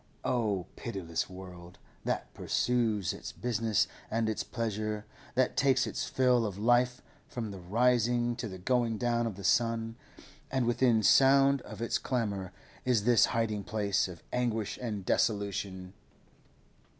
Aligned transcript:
Oh, 0.25 0.65
pitiless 0.75 1.29
world, 1.29 1.77
that 2.05 2.33
pursues 2.33 3.13
its 3.13 3.31
business 3.31 3.87
and 4.09 4.27
its 4.27 4.43
pleasure, 4.43 5.05
that 5.35 5.55
takes 5.55 5.85
its 5.85 6.05
fill 6.05 6.43
of 6.43 6.57
life 6.57 7.03
from 7.27 7.51
the 7.51 7.59
rising 7.59 8.35
to 8.37 8.47
the 8.47 8.57
going 8.57 8.97
down 8.97 9.27
of 9.27 9.35
the 9.35 9.43
sun, 9.43 9.97
and 10.49 10.65
within 10.65 11.03
sound 11.03 11.61
of 11.61 11.83
its 11.83 11.99
clamour 11.99 12.51
is 12.83 13.03
this 13.03 13.25
hiding 13.25 13.63
place 13.63 14.07
of 14.07 14.23
anguish 14.33 14.79
and 14.81 15.05
desolation! 15.05 15.93